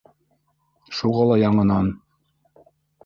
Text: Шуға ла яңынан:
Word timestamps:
Шуға 1.01 1.27
ла 1.33 1.37
яңынан: 1.43 1.93